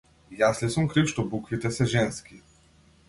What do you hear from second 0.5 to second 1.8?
ли сум крив што буквите